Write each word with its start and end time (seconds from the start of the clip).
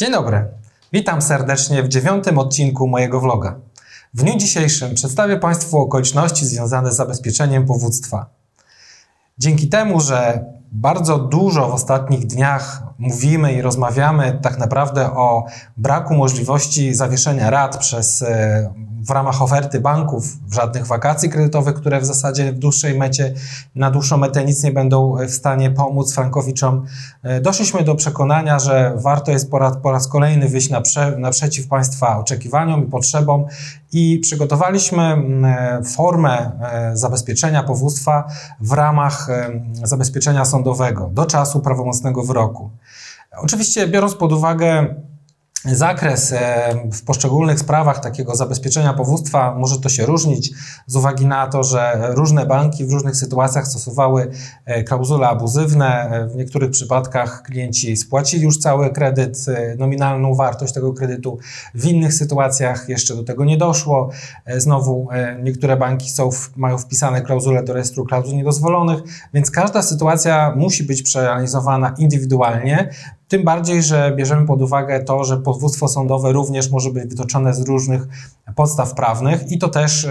Dzień 0.00 0.12
dobry. 0.12 0.48
Witam 0.92 1.22
serdecznie 1.22 1.82
w 1.82 1.88
dziewiątym 1.88 2.38
odcinku 2.38 2.88
mojego 2.88 3.20
vloga. 3.20 3.54
W 4.14 4.22
dniu 4.22 4.38
dzisiejszym 4.38 4.94
przedstawię 4.94 5.36
Państwu 5.36 5.78
okoliczności 5.78 6.46
związane 6.46 6.92
z 6.92 6.96
zabezpieczeniem 6.96 7.66
powództwa. 7.66 8.26
Dzięki 9.38 9.68
temu, 9.68 10.00
że 10.00 10.44
bardzo 10.72 11.18
dużo 11.18 11.68
w 11.68 11.74
ostatnich 11.74 12.26
dniach 12.26 12.82
mówimy 12.98 13.52
i 13.52 13.62
rozmawiamy 13.62 14.38
tak 14.42 14.58
naprawdę 14.58 15.10
o 15.10 15.44
braku 15.76 16.14
możliwości 16.14 16.94
zawieszenia 16.94 17.50
rat 17.50 17.78
przez 17.78 18.22
e, 18.22 18.70
w 19.08 19.10
ramach 19.10 19.42
oferty 19.42 19.80
banków 19.80 20.24
żadnych 20.52 20.86
wakacji 20.86 21.30
kredytowych, 21.30 21.74
które 21.74 22.00
w 22.00 22.04
zasadzie 22.04 22.52
w 22.52 22.58
dłuższej 22.58 22.98
mecie, 22.98 23.34
na 23.74 23.90
dłuższą 23.90 24.16
metę 24.16 24.44
nic 24.44 24.62
nie 24.62 24.72
będą 24.72 25.16
w 25.28 25.30
stanie 25.30 25.70
pomóc 25.70 26.14
frankowiczom. 26.14 26.86
E, 27.22 27.40
doszliśmy 27.40 27.84
do 27.84 27.94
przekonania, 27.94 28.58
że 28.58 28.92
warto 28.96 29.30
jest 29.30 29.50
po 29.50 29.58
raz, 29.58 29.76
po 29.82 29.92
raz 29.92 30.08
kolejny 30.08 30.48
wyjść 30.48 30.70
naprze, 30.70 31.16
naprzeciw 31.18 31.68
Państwa 31.68 32.18
oczekiwaniom 32.18 32.84
i 32.84 32.86
potrzebom 32.86 33.44
i 33.92 34.18
przygotowaliśmy 34.22 35.02
e, 35.02 35.80
formę 35.84 36.50
e, 36.60 36.96
zabezpieczenia 36.96 37.62
powództwa 37.62 38.28
w 38.60 38.72
ramach 38.72 39.28
zabezpieczenia 39.84 40.44
sądowego 40.44 41.10
do 41.12 41.26
czasu 41.26 41.60
prawomocnego 41.60 42.22
wyroku. 42.22 42.70
Oczywiście 43.36 43.88
biorąc 43.88 44.14
pod 44.14 44.32
uwagę 44.32 44.94
Zakres 45.64 46.32
e, 46.32 46.74
w 46.92 47.04
poszczególnych 47.04 47.58
sprawach 47.58 48.00
takiego 48.00 48.36
zabezpieczenia 48.36 48.94
powództwa 48.94 49.54
może 49.54 49.80
to 49.80 49.88
się 49.88 50.06
różnić 50.06 50.50
z 50.86 50.96
uwagi 50.96 51.26
na 51.26 51.46
to, 51.46 51.64
że 51.64 52.08
różne 52.08 52.46
banki 52.46 52.84
w 52.84 52.92
różnych 52.92 53.16
sytuacjach 53.16 53.66
stosowały 53.66 54.30
e, 54.64 54.84
klauzule 54.84 55.28
abuzywne. 55.28 56.10
E, 56.10 56.28
w 56.28 56.36
niektórych 56.36 56.70
przypadkach 56.70 57.42
klienci 57.42 57.96
spłacili 57.96 58.44
już 58.44 58.58
cały 58.58 58.90
kredyt, 58.90 59.46
nominalną 59.78 60.34
wartość 60.34 60.72
tego 60.72 60.92
kredytu. 60.92 61.38
W 61.74 61.84
innych 61.84 62.14
sytuacjach 62.14 62.88
jeszcze 62.88 63.14
do 63.14 63.24
tego 63.24 63.44
nie 63.44 63.56
doszło. 63.56 64.10
Znowu 64.56 65.08
niektóre 65.42 65.76
banki 65.76 66.10
są, 66.10 66.30
mają 66.56 66.78
wpisane 66.78 67.22
klauzule 67.22 67.62
do 67.62 67.72
rejestru 67.72 68.04
klauzul 68.04 68.36
niedozwolonych, 68.36 68.98
więc 69.34 69.50
każda 69.50 69.82
sytuacja 69.82 70.54
musi 70.56 70.84
być 70.84 71.02
przeanalizowana 71.02 71.94
indywidualnie. 71.98 72.90
Tym 73.28 73.44
bardziej, 73.44 73.82
że 73.82 74.12
bierzemy 74.16 74.46
pod 74.46 74.62
uwagę 74.62 75.04
to, 75.04 75.24
że 75.24 75.36
powództwo 75.36 75.88
sądowe 75.88 76.32
również 76.32 76.70
może 76.70 76.90
być 76.90 77.04
wytoczone 77.10 77.54
z 77.54 77.60
różnych 77.60 78.06
podstaw 78.56 78.94
prawnych 78.94 79.52
i 79.52 79.58
to 79.58 79.68
też 79.68 80.08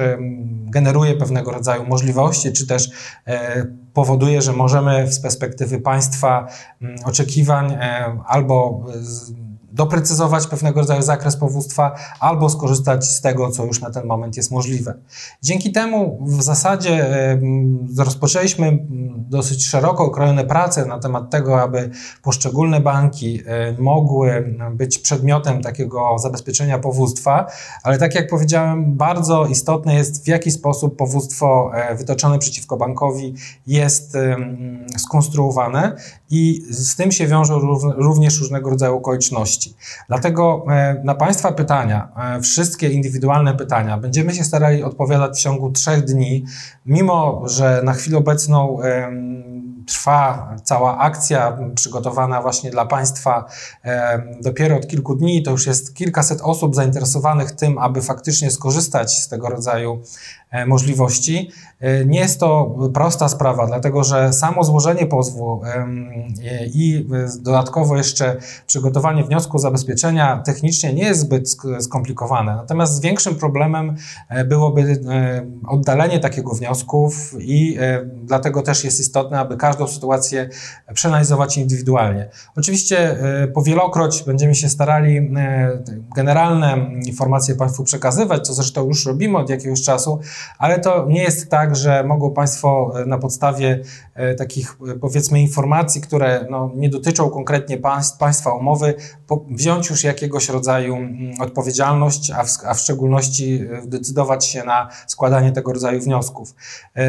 generuje 0.69 1.13
pewnego 1.13 1.51
rodzaju 1.51 1.85
możliwości, 1.85 2.51
czy 2.51 2.67
też 2.67 2.91
e, 3.27 3.65
powoduje, 3.93 4.41
że 4.41 4.53
możemy 4.53 5.11
z 5.11 5.19
perspektywy 5.19 5.79
państwa 5.79 6.47
oczekiwań 7.05 7.71
e, 7.71 8.19
albo 8.25 8.85
doprecyzować 9.71 10.47
pewnego 10.47 10.79
rodzaju 10.79 11.01
zakres 11.01 11.35
powództwa 11.35 11.95
albo 12.19 12.49
skorzystać 12.49 13.05
z 13.05 13.21
tego, 13.21 13.51
co 13.51 13.65
już 13.65 13.81
na 13.81 13.89
ten 13.89 14.05
moment 14.05 14.37
jest 14.37 14.51
możliwe. 14.51 14.93
Dzięki 15.41 15.71
temu 15.71 16.19
w 16.25 16.43
zasadzie 16.43 17.07
rozpoczęliśmy 17.97 18.79
dosyć 19.29 19.65
szeroko 19.65 20.03
okrojone 20.03 20.45
prace 20.45 20.85
na 20.85 20.99
temat 20.99 21.29
tego, 21.29 21.61
aby 21.61 21.89
poszczególne 22.23 22.79
banki 22.79 23.41
e, 23.45 23.75
mogły 23.81 24.57
być 24.71 24.99
przedmiotem 24.99 25.61
takiego 25.61 26.15
zabezpieczenia 26.19 26.79
powództwa, 26.79 27.47
ale 27.83 27.97
tak 27.97 28.15
jak 28.15 28.29
powiedziałem, 28.29 28.95
bardzo 28.95 29.45
istotne 29.45 29.95
jest 29.95 30.25
w 30.25 30.27
jaki 30.27 30.51
sposób 30.51 30.95
powództwo 30.95 31.71
e, 31.73 31.95
wytoczone 31.95 32.39
przeciwko 32.39 32.77
bankowi 32.77 33.33
jest 33.67 34.17
skonstruowane 34.97 35.95
i 36.29 36.65
z 36.69 36.95
tym 36.95 37.11
się 37.11 37.27
wiążą 37.27 37.59
również 37.97 38.39
różnego 38.39 38.69
rodzaju 38.69 38.95
okoliczności. 38.97 39.56
Dlatego 40.07 40.65
e, 40.69 41.01
na 41.03 41.15
Państwa 41.15 41.51
pytania, 41.51 42.11
e, 42.17 42.41
wszystkie 42.41 42.89
indywidualne 42.89 43.53
pytania, 43.53 43.97
będziemy 43.97 44.33
się 44.33 44.43
starali 44.43 44.83
odpowiadać 44.83 45.37
w 45.37 45.41
ciągu 45.41 45.71
trzech 45.71 46.03
dni, 46.03 46.45
mimo 46.85 47.43
że 47.45 47.81
na 47.83 47.93
chwilę 47.93 48.17
obecną 48.17 48.77
trwa 49.87 50.55
cała 50.63 50.97
akcja 50.97 51.57
przygotowana 51.75 52.41
właśnie 52.41 52.71
dla 52.71 52.85
Państwa 52.85 53.45
dopiero 54.41 54.75
od 54.75 54.87
kilku 54.87 55.15
dni. 55.15 55.43
To 55.43 55.51
już 55.51 55.67
jest 55.67 55.95
kilkaset 55.95 56.41
osób 56.41 56.75
zainteresowanych 56.75 57.51
tym, 57.51 57.77
aby 57.77 58.01
faktycznie 58.01 58.51
skorzystać 58.51 59.13
z 59.13 59.27
tego 59.27 59.49
rodzaju 59.49 60.01
możliwości. 60.67 61.51
E, 61.79 62.05
nie 62.05 62.19
jest 62.19 62.39
to 62.39 62.75
prosta 62.93 63.29
sprawa, 63.29 63.67
dlatego 63.67 64.03
że 64.03 64.33
samo 64.33 64.63
złożenie 64.63 65.05
pozwu 65.05 65.61
i 66.73 67.07
dodatkowo 67.39 67.97
jeszcze 67.97 68.37
przygotowanie 68.67 69.23
wniosku 69.23 69.59
zabezpieczenia 69.59 70.41
technicznie 70.45 70.93
nie 70.93 71.03
jest 71.03 71.19
zbyt 71.19 71.57
skomplikowane. 71.79 72.55
Natomiast 72.55 73.01
większym 73.01 73.35
problemem 73.35 73.95
e, 74.29 74.45
byłoby 74.45 74.99
oddalenie 75.67 76.19
takiego 76.19 76.53
wniosków 76.53 77.35
i 77.39 77.77
dlatego 78.23 78.61
też 78.61 78.83
jest 78.83 78.99
istotne, 78.99 79.39
aby 79.39 79.57
każdą 79.57 79.87
sytuację 79.87 80.49
przeanalizować 80.93 81.57
indywidualnie. 81.57 82.29
Oczywiście 82.55 82.97
e, 83.09 83.47
powielokroć 83.47 84.23
będziemy 84.23 84.55
się 84.55 84.69
starali 84.69 85.17
e, 85.17 85.83
generalne 86.15 86.77
informacje 87.05 87.55
Państwu 87.55 87.83
przekazywać, 87.83 88.47
co 88.47 88.53
zresztą 88.53 88.87
już 88.87 89.05
robimy 89.05 89.37
od 89.37 89.49
jakiegoś 89.49 89.81
czasu, 89.81 90.19
ale 90.57 90.79
to 90.79 91.05
nie 91.09 91.23
jest 91.23 91.51
tak, 91.51 91.75
że 91.75 92.03
mogą 92.03 92.33
Państwo 92.33 92.93
e, 92.95 93.05
na 93.05 93.17
podstawie 93.17 93.81
takich 94.37 94.77
powiedzmy 95.01 95.41
informacji, 95.41 96.01
które 96.01 96.45
no, 96.49 96.71
nie 96.75 96.89
dotyczą 96.89 97.29
konkretnie 97.29 97.77
państw, 97.77 98.17
Państwa 98.17 98.53
umowy, 98.53 98.93
wziąć 99.49 99.89
już 99.89 100.03
jakiegoś 100.03 100.49
rodzaju 100.49 100.95
mm, 100.95 101.41
odpowiedzialność, 101.41 102.31
a 102.31 102.43
w, 102.43 102.49
a 102.65 102.73
w 102.73 102.79
szczególności 102.79 103.63
decydować 103.85 104.45
się 104.45 104.63
na 104.63 104.89
składanie 105.07 105.51
tego 105.51 105.73
rodzaju 105.73 106.01
wniosków. 106.01 106.55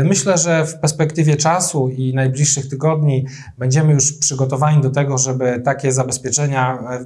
Myślę, 0.04 0.38
że 0.38 0.66
w 0.66 0.78
perspektywie 0.78 1.36
czasu 1.36 1.88
i 1.88 2.14
najbliższych 2.14 2.69
tygodni 2.69 3.26
będziemy 3.58 3.92
już 3.92 4.12
przygotowani 4.12 4.82
do 4.82 4.90
tego, 4.90 5.19
żeby 5.19 5.60
takie 5.64 5.92
zabezpieczenia 5.92 6.78
e, 6.90 7.04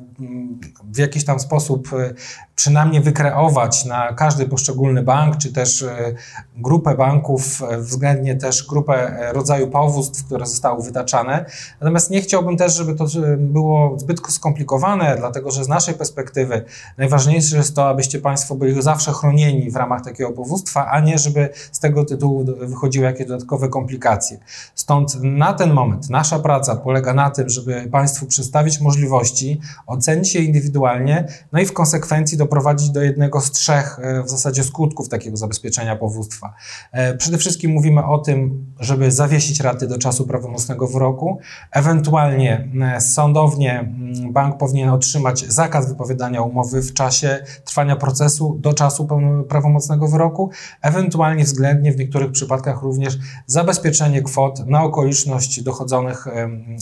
w 0.84 0.98
jakiś 0.98 1.24
tam 1.24 1.40
sposób 1.40 1.88
e, 1.92 2.14
przynajmniej 2.54 3.02
wykreować 3.02 3.84
na 3.84 4.12
każdy 4.12 4.46
poszczególny 4.46 5.02
bank, 5.02 5.36
czy 5.36 5.52
też 5.52 5.82
e, 5.82 6.14
grupę 6.56 6.94
banków, 6.94 7.62
względnie 7.78 8.36
też 8.36 8.66
grupę 8.66 9.18
rodzaju 9.32 9.70
powództw, 9.92 10.24
które 10.24 10.46
zostały 10.46 10.82
wytaczane. 10.82 11.44
Natomiast 11.80 12.10
nie 12.10 12.20
chciałbym 12.22 12.56
też, 12.56 12.74
żeby 12.76 12.94
to 12.94 13.06
było 13.38 13.98
zbyt 13.98 14.20
skomplikowane, 14.28 15.16
dlatego 15.18 15.50
że 15.50 15.64
z 15.64 15.68
naszej 15.68 15.94
perspektywy 15.94 16.64
najważniejsze 16.98 17.56
jest 17.56 17.76
to, 17.76 17.88
abyście 17.88 18.18
Państwo 18.18 18.54
byli 18.54 18.82
zawsze 18.82 19.12
chronieni 19.12 19.70
w 19.70 19.76
ramach 19.76 20.04
takiego 20.04 20.30
powództwa, 20.30 20.86
a 20.90 21.00
nie 21.00 21.18
żeby 21.18 21.48
z 21.72 21.78
tego 21.78 22.04
tytułu 22.04 22.44
wychodziły 22.44 23.04
jakieś 23.04 23.26
dodatkowe 23.26 23.68
komplikacje. 23.68 24.38
Stąd 24.74 25.22
na 25.22 25.52
ten 25.52 25.72
moment 25.72 26.10
nasza 26.10 26.38
praca 26.38 26.76
polega 26.76 27.14
na 27.14 27.30
tym, 27.30 27.48
żeby 27.48 27.88
Państwu 27.90 28.26
przedstawić 28.26 28.80
możliwości, 28.80 29.60
ocenić 29.86 30.34
je 30.34 30.42
indywidualnie, 30.42 31.28
no 31.52 31.60
i 31.60 31.66
w 31.66 31.72
konsekwencji 31.72 32.38
doprowadzić 32.38 32.90
do 32.90 33.02
jednego 33.02 33.40
z 33.40 33.50
trzech 33.50 33.98
e, 34.02 34.22
w 34.22 34.30
zasadzie 34.30 34.64
skutków 34.64 35.08
takiego 35.08 35.36
zabezpieczenia 35.36 35.96
powództwa. 35.96 36.54
E, 36.92 37.14
przede 37.16 37.38
wszystkim 37.38 37.70
mówimy 37.70 38.04
o 38.04 38.18
tym, 38.18 38.66
żeby 38.80 39.10
zawiesić 39.10 39.60
raty 39.60 39.81
do 39.86 39.98
czasu 39.98 40.26
prawomocnego 40.26 40.86
wyroku, 40.86 41.38
ewentualnie 41.70 42.68
e, 42.82 43.00
sądownie 43.00 43.92
bank 44.30 44.58
powinien 44.58 44.88
otrzymać 44.88 45.44
zakaz 45.48 45.88
wypowiadania 45.88 46.42
umowy 46.42 46.82
w 46.82 46.94
czasie 46.94 47.44
trwania 47.64 47.96
procesu 47.96 48.56
do 48.60 48.74
czasu 48.74 49.08
prawomocnego 49.48 50.08
wyroku, 50.08 50.50
ewentualnie 50.82 51.44
względnie 51.44 51.92
w 51.92 51.96
niektórych 51.96 52.32
przypadkach 52.32 52.82
również 52.82 53.18
zabezpieczenie 53.46 54.22
kwot 54.22 54.66
na 54.66 54.82
okoliczność 54.82 55.62
dochodzonych 55.62 56.26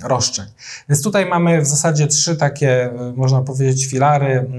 roszczeń. 0.04 0.46
Więc 0.88 1.02
tutaj 1.02 1.26
mamy 1.26 1.62
w 1.62 1.66
zasadzie 1.66 2.06
trzy 2.06 2.36
takie, 2.36 2.84
e, 2.84 3.12
można 3.16 3.42
powiedzieć, 3.42 3.86
filary 3.86 4.50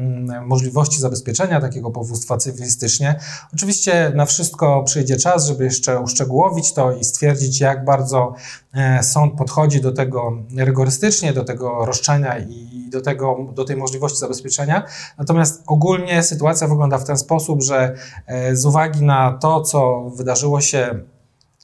możliwości 0.46 1.00
zabezpieczenia 1.00 1.62
takiego 1.62 1.92
powództwa 1.92 2.38
cywilistycznie. 2.38 3.20
Oczywiście 3.54 4.12
na 4.16 4.26
wszystko 4.26 4.84
przyjdzie 4.84 5.18
czas, 5.18 5.46
żeby 5.48 5.64
jeszcze 5.64 6.00
uszczegółowić 6.00 6.74
to 6.74 6.92
i 6.92 7.04
stwierdzić, 7.04 7.60
jak 7.60 7.86
bardzo 7.86 8.31
e, 8.74 9.04
sąd 9.04 9.34
podchodzi 9.34 9.82
do 9.82 9.92
tego 9.92 10.38
rygorystycznie, 10.58 11.34
do 11.34 11.44
tego 11.44 11.86
roszczenia 11.86 12.40
i 12.40 12.90
do, 12.92 13.02
tego, 13.02 13.38
do 13.54 13.66
tej 13.66 13.76
możliwości 13.76 14.20
zabezpieczenia. 14.20 14.84
Natomiast 15.18 15.64
ogólnie 15.68 16.24
sytuacja 16.24 16.68
wygląda 16.68 16.98
w 16.98 17.04
ten 17.04 17.18
sposób, 17.18 17.64
że 17.64 17.96
e, 18.28 18.56
z 18.56 18.66
uwagi 18.66 19.06
na 19.06 19.38
to, 19.42 19.62
co 19.62 20.10
wydarzyło 20.16 20.62
się 20.62 21.00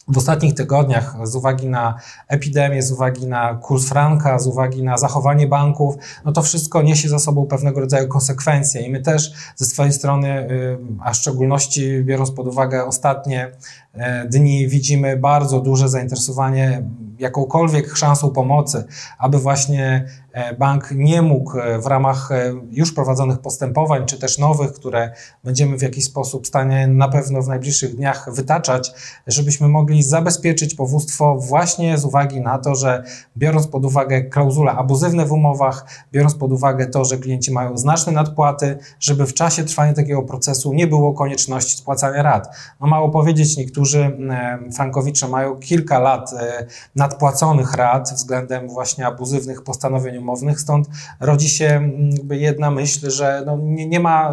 w 0.07 0.18
ostatnich 0.18 0.54
tygodniach 0.54 1.15
z 1.24 1.36
uwagi 1.36 1.68
na 1.68 2.00
epidemię, 2.27 2.83
z 2.83 2.92
uwagi 2.92 3.27
na 3.27 3.56
kurs 3.56 3.89
franka, 3.89 4.39
z 4.39 4.48
uwagi 4.48 4.83
na 4.83 4.98
zachowanie 4.98 5.48
banków, 5.48 5.95
no 6.25 6.31
to 6.31 6.42
wszystko 6.42 6.81
niesie 6.81 7.09
za 7.09 7.19
sobą 7.19 7.45
pewnego 7.45 7.80
rodzaju 7.80 8.07
konsekwencje. 8.07 8.81
I 8.81 8.89
my 8.89 9.01
też 9.01 9.33
ze 9.56 9.65
swojej 9.65 9.94
strony, 9.94 10.51
y, 10.51 10.77
a 11.00 11.13
w 11.13 11.15
szczególności 11.15 12.04
biorąc 12.04 12.31
pod 12.31 12.48
uwagę 12.48 12.86
ostatnie 12.86 13.51
e, 13.94 14.25
dni, 14.25 14.68
widzimy 14.68 15.18
bardzo 15.18 15.59
duże 15.59 15.89
zainteresowanie 15.89 16.83
jakąkolwiek 17.19 17.98
szansą 17.98 18.30
pomocy, 18.30 18.86
aby 19.19 19.39
właśnie 19.39 20.06
bank 20.60 20.92
nie 20.92 21.22
mógł 21.22 21.60
e, 21.60 21.80
w 21.80 21.86
ramach 21.86 22.31
e, 22.31 22.54
już 22.72 22.94
prowadzonych 22.94 23.39
postępowań, 23.39 24.06
czy 24.06 24.19
też 24.19 24.38
nowych, 24.38 24.74
które 24.74 25.12
będziemy 25.44 25.78
w 25.78 25.81
jakiś 25.81 26.06
sposób 26.06 26.44
w 26.44 26.48
stanie 26.48 26.88
na 26.88 27.07
pewno 27.07 27.42
w 27.42 27.48
najbliższych 27.48 27.95
dniach 27.95 28.34
wytaczać, 28.34 28.92
żebyśmy 29.28 29.68
mogli 29.68 30.04
zabezpieczyć 30.04 30.75
powództwo 30.75 31.36
właśnie 31.36 31.98
z 31.98 32.06
uwagi 32.06 32.42
na 32.42 32.57
to, 32.57 32.75
że 32.75 33.04
biorąc 33.38 33.68
pod 33.68 33.86
uwagę 33.86 34.22
klauzule 34.22 34.72
abuzywne 34.72 35.25
w 35.25 35.31
umowach, 35.31 35.86
biorąc 36.12 36.36
pod 36.36 36.51
uwagę 36.51 36.88
to, 36.88 37.06
że 37.06 37.18
klienci 37.18 37.51
mają 37.51 37.78
znaczne 37.78 38.12
nadpłaty, 38.12 38.78
żeby 39.00 39.25
w 39.25 39.34
czasie 39.34 39.63
trwania 39.63 39.94
takiego 39.94 40.24
procesu 40.24 40.74
nie 40.74 40.88
było 40.88 41.13
konieczności 41.13 41.78
spłacania 41.78 42.24
rat. 42.24 42.56
No 42.81 42.88
mało 42.88 43.10
powiedzieć, 43.10 43.57
niektórzy 43.57 44.18
frankowicze 44.75 45.28
mają 45.28 45.56
kilka 45.56 46.00
lat 46.00 46.31
nadpłaconych 46.95 47.74
rat 47.74 48.10
względem 48.13 48.69
właśnie 48.69 49.07
abuzywnych 49.07 49.63
postanowień 49.63 50.26
umownych, 50.27 50.62
stąd 50.62 50.88
rodzi 51.19 51.50
się 51.50 51.91
jedna 52.29 52.71
myśl, 52.71 53.09
że 53.09 53.44
no 53.45 53.57
nie, 53.62 53.88
nie 53.88 54.00
ma 54.00 54.31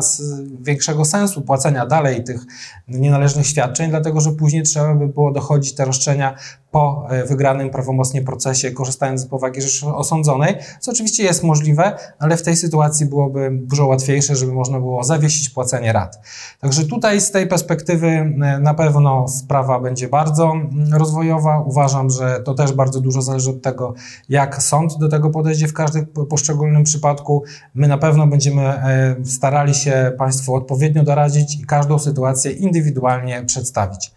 większego 0.61 1.05
sensu 1.05 1.43
płacenia 1.43 1.87
dalej 1.87 2.25
tych 2.25 2.41
nienależnych 2.88 3.46
świadczeń, 3.46 3.91
dlatego 3.91 4.20
że 4.20 4.32
później 4.32 4.62
trzeba 4.62 4.94
by 4.94 5.08
było 5.08 5.32
dochodzić 5.32 5.75
te 5.75 5.85
roszczenia 5.85 6.35
po 6.75 7.06
e, 7.09 7.25
wygranym 7.25 7.71
prawomocnie 7.71 8.23
procesie, 8.23 8.71
korzystając 8.71 9.21
z 9.21 9.26
powagi 9.26 9.62
rzeczy 9.62 9.87
osądzonej, 9.87 10.55
co 10.81 10.91
oczywiście 10.91 11.23
jest 11.23 11.43
możliwe, 11.43 11.93
ale 12.19 12.37
w 12.37 12.43
tej 12.43 12.56
sytuacji 12.56 13.06
byłoby 13.06 13.50
dużo 13.53 13.87
łatwiejsze, 13.87 14.37
żeby 14.37 14.53
można 14.53 14.79
było 14.79 15.05
zawiesić 15.05 15.50
płacenie 15.50 15.93
rat. 15.93 16.19
Także 16.61 16.85
tutaj 16.85 17.21
z 17.21 17.31
tej 17.31 17.47
perspektywy 17.47 18.06
e, 18.09 18.59
na 18.61 18.75
pewno 18.75 19.29
sprawa 19.29 19.81
będzie 19.81 20.09
bardzo 20.09 20.53
mm, 20.53 20.94
rozwojowa. 20.94 21.61
Uważam, 21.61 22.11
że 22.11 22.41
to 22.44 22.55
też 22.55 22.73
bardzo 22.73 23.00
dużo 23.00 23.23
zależy 23.23 23.50
od 23.50 23.62
tego, 23.62 23.94
jak 24.29 24.62
sąd 24.62 24.99
do 24.99 25.09
tego 25.09 25.31
podejdzie 25.31 25.69
w 25.69 25.73
każdym 25.73 26.06
poszczególnym 26.06 26.85
przypadku. 26.85 27.43
My 27.75 27.88
na 27.88 27.99
pewno 27.99 28.27
będziemy 28.27 28.62
e, 28.62 29.17
starali 29.25 29.75
się 29.75 30.12
Państwu 30.19 30.55
odpowiednio 30.55 31.03
doradzić 31.03 31.61
i 31.61 31.67
każdą 31.67 31.99
sytuację 31.99 32.50
indywidualnie 32.50 33.44
przedstawić. 33.44 34.12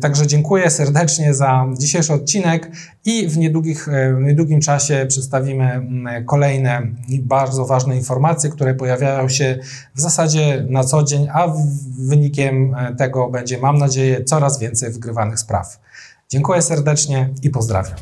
Także 0.00 0.26
dziękuję 0.26 0.70
serdecznie 0.70 1.34
za 1.34 1.66
dzisiejszy 1.78 2.12
odcinek 2.12 2.70
i 3.04 3.28
w, 3.28 3.36
niedługich, 3.36 3.88
e, 3.88 4.14
w 4.14 4.20
niedługim 4.20 4.60
czasie 4.60 5.06
przedstawimy 5.08 5.64
mm, 5.64 6.24
kolejne 6.24 6.82
bardzo 7.22 7.66
ważne 7.66 7.96
informacje, 7.96 8.50
które 8.50 8.74
pojawiają 8.74 9.28
się 9.28 9.58
w 9.94 10.00
zasadzie 10.00 10.66
na 10.70 10.84
co 10.84 11.02
dzień, 11.02 11.28
a 11.32 11.52
wynikiem 11.98 12.74
e, 12.74 12.96
tego 12.96 13.30
będzie, 13.30 13.58
mam 13.58 13.78
nadzieję, 13.78 14.24
coraz 14.24 14.58
więcej 14.58 14.92
wygrywanych 14.92 15.38
spraw. 15.38 15.80
Dziękuję 16.28 16.62
serdecznie 16.62 17.30
i 17.42 17.50
pozdrawiam. 17.50 17.96